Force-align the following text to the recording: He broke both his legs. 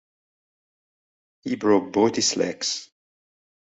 He 1.43 1.55
broke 1.57 1.93
both 1.93 2.15
his 2.15 2.35
legs. 2.35 2.89